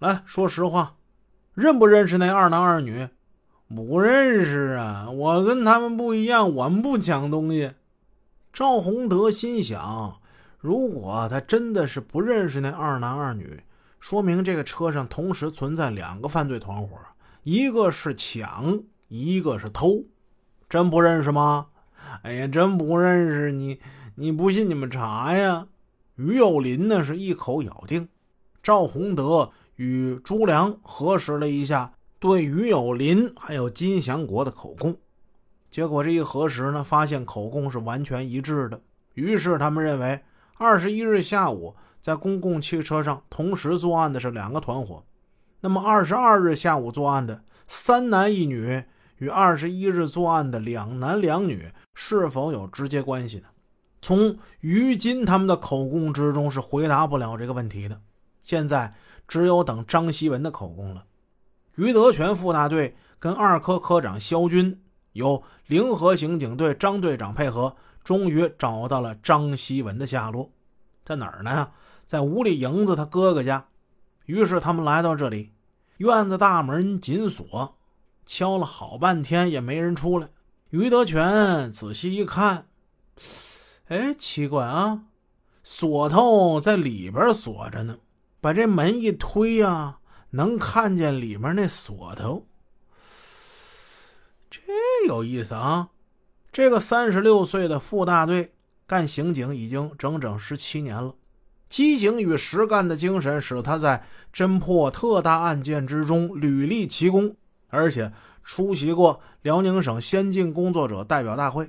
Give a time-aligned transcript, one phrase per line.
[0.00, 0.96] 来说实话，
[1.52, 3.06] 认不认识那二男二女？
[3.68, 7.72] 不认识啊，我跟他们不一样，我们不抢东西。
[8.50, 10.18] 赵洪德心想，
[10.58, 13.62] 如果他真的是不认识那二男二女，
[13.98, 16.96] 说明这个车上同时存在两个犯罪团伙，
[17.42, 20.02] 一个是抢，一个是偷。
[20.66, 21.66] 真不认识吗？
[22.22, 23.78] 哎呀，真不认识你，
[24.14, 25.66] 你不信你们查呀。
[26.16, 28.08] 于有林呢是一口咬定，
[28.62, 31.90] 赵洪德与朱良核实了一下。
[32.18, 34.94] 对于有林还有金祥国的口供，
[35.70, 38.78] 结果这一核实呢，发现口供是完全一致的。
[39.14, 40.20] 于是他们认为，
[40.58, 45.02] 二十一日下午在公共汽车上同时作案的是两个团伙。
[45.62, 48.84] 那么二十二日下午作案的三男一女
[49.16, 53.48] 与二十一日作案的两男两女是否有直接关系呢？
[54.02, 57.98] 从于金他们的口供之中是回答不了这个问题的。
[58.50, 58.92] 现在
[59.28, 61.04] 只有等张希文的口供了。
[61.76, 70.50] 于德全副大队跟二科科长肖军，由灵河刑警队张队长配合，终于找到了张希文的下落，
[71.04, 71.70] 在哪儿呢？
[72.08, 73.68] 在五里营子他哥哥家。
[74.26, 75.52] 于是他们来到这里，
[75.98, 77.76] 院子大门紧锁，
[78.26, 80.28] 敲了好半天也没人出来。
[80.70, 82.66] 于德全仔细一看，
[83.86, 85.04] 哎，奇怪啊，
[85.62, 87.98] 锁头在里边锁着呢，
[88.40, 89.98] 把这门一推呀。
[90.32, 92.46] 能看见里面那锁头，
[94.48, 94.60] 这
[95.08, 95.88] 有意思啊！
[96.52, 98.52] 这个三十六岁的副大队
[98.86, 101.16] 干刑警已经整整十七年了，
[101.68, 107.34] 机警与实干的精神使他在侦破特大案件之中屡立奇功，
[107.66, 108.12] 而且
[108.44, 111.68] 出席过辽宁省先进工作者代表大会。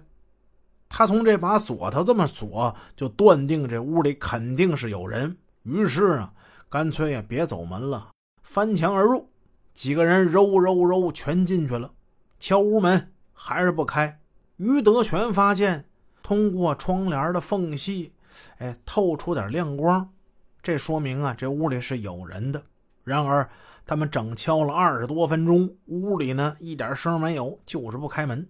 [0.87, 5.35] 他从这把锁头这么锁，就断定这屋里肯定是有人。
[5.63, 6.33] 于是啊，
[6.71, 8.11] 干脆也别走门了。
[8.41, 9.29] 翻墙而入，
[9.73, 11.91] 几个人揉揉揉全进去了，
[12.39, 14.21] 敲屋门还是不开。
[14.55, 15.83] 于德全发现，
[16.23, 18.13] 通过窗帘的缝隙，
[18.59, 20.13] 哎，透出点亮光，
[20.61, 22.63] 这说明啊，这屋里是有人的。
[23.03, 23.49] 然而，
[23.85, 28.47] 他们整敲了二十多分钟，屋里呢一点声没有，就是不开门。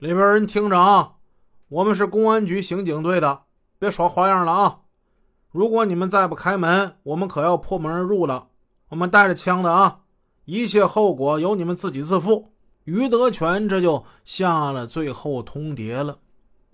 [0.00, 1.12] 里边人听着啊，
[1.68, 3.42] 我们是公安局刑警队的，
[3.78, 4.80] 别耍花样了啊！
[5.50, 8.48] 如果你们再不开门，我们可要破门而入了。
[8.88, 10.00] 我们带着枪的啊，
[10.44, 12.52] 一切后果由你们自己自负。
[12.84, 16.18] 于德全这就下了最后通牒了。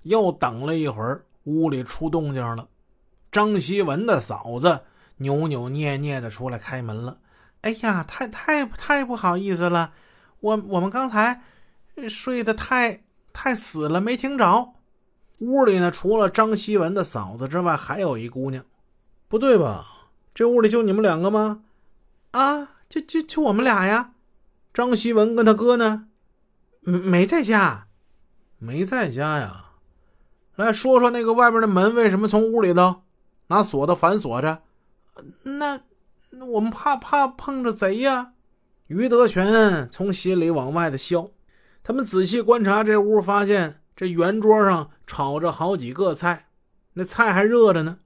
[0.03, 2.69] 又等了一会儿，屋里出动静了。
[3.33, 4.81] 张希文的嫂子
[5.17, 7.19] 扭扭捏捏的出来开门了。
[7.63, 9.93] 哎呀，太太太不好意思了，
[10.41, 11.43] 我我们刚才
[12.09, 14.75] 睡得太太死了，没听着。
[15.39, 18.65] 屋里呢，除了张希文的嫂子之外，还有一姑娘。
[19.29, 19.85] 不对吧？
[20.35, 21.63] 这屋里就你们两个吗？
[22.31, 24.13] 啊，就就就我们俩呀，
[24.73, 26.07] 张希文跟他哥呢，
[26.81, 27.89] 没在家，
[28.59, 29.65] 没在家呀。
[30.55, 33.03] 来说说那个外边的门为什么从屋里头
[33.49, 34.63] 拿锁的反锁着？
[35.43, 35.81] 那
[36.31, 38.33] 那我们怕怕碰着贼呀。
[38.87, 41.31] 于德全从心里往外的笑。
[41.83, 46.47] 他们仔细观察这屋，发现这圆桌上炒着好几个菜，
[46.95, 47.99] 那菜还热着呢。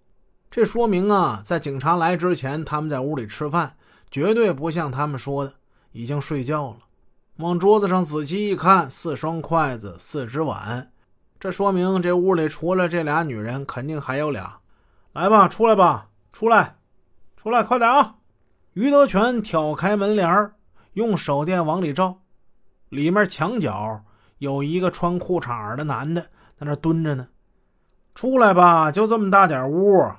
[0.51, 3.77] 这说明啊，在警察来之前，他们在屋里吃饭。
[4.11, 5.55] 绝对不像他们说的
[5.93, 6.79] 已经睡觉了。
[7.37, 10.91] 往桌子上仔细一看，四双筷子，四只碗，
[11.39, 14.59] 这说明这屋里除了这俩女人，肯定还有俩。
[15.13, 16.79] 来吧，出来吧，出来，
[17.37, 18.17] 出来，快点啊！
[18.73, 20.51] 于德全挑开门帘
[20.95, 22.23] 用手电往里照，
[22.89, 24.05] 里面墙角
[24.39, 26.27] 有一个穿裤衩的男的
[26.61, 27.29] 在那蹲着呢。
[28.15, 30.13] 出来吧，就这么大点屋，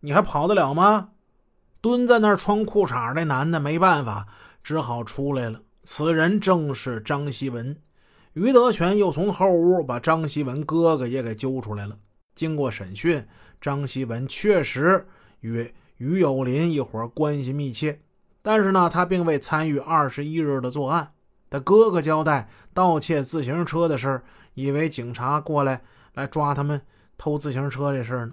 [0.00, 1.10] 你还跑得了吗？
[1.82, 4.26] 蹲在那儿穿裤衩那男的没办法，
[4.62, 5.60] 只好出来了。
[5.84, 7.76] 此人正是张希文。
[8.32, 11.98] 于德全又从后屋把张希文哥哥也给揪出来了。
[12.34, 13.26] 经过审讯，
[13.60, 15.06] 张希文确实
[15.40, 18.00] 与于有林一伙关系密切，
[18.40, 21.12] 但是呢，他并未参与二十一日的作案。
[21.60, 24.22] 哥哥交代盗窃自行车的事
[24.54, 25.82] 以为警察过来
[26.14, 26.80] 来抓他们
[27.18, 28.32] 偷自行车这事呢。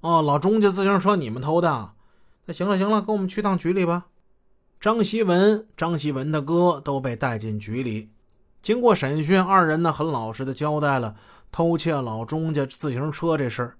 [0.00, 1.90] 哦，老钟家自行车你们偷的？
[2.46, 4.06] 那行了行了，跟我们去趟局里吧。
[4.80, 8.10] 张希文、张希文的哥都被带进局里。
[8.60, 11.14] 经过审讯，二人呢很老实的交代了
[11.52, 13.76] 偷窃老钟家自行车这事儿。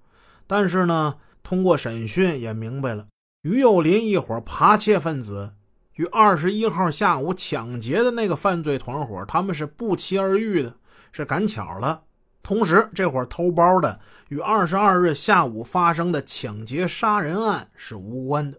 [0.47, 3.07] 但是呢，通过审讯也明白了，
[3.43, 5.55] 于有林一伙扒窃分子
[6.03, 10.75] 与二十一号下午抢劫的那个犯罪团伙，他们是不期而遇的，
[11.13, 12.03] 是赶巧了。
[12.43, 18.59] 同时，这伙偷包的与二十二日下午发生的抢劫杀人案是无关的。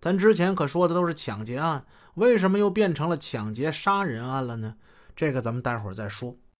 [0.00, 4.76] 咱之前可说的都是抢劫案，为什么又变成了抢劫杀人案了呢？
[5.14, 6.34] 这个咱们待会儿再说。